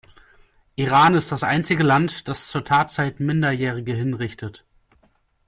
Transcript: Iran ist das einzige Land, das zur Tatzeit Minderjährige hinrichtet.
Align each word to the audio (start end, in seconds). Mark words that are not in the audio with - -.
Iran 0.77 1.13
ist 1.13 1.31
das 1.31 1.43
einzige 1.43 1.83
Land, 1.83 2.27
das 2.27 2.47
zur 2.47 2.65
Tatzeit 2.65 3.19
Minderjährige 3.19 3.93
hinrichtet. 3.93 4.65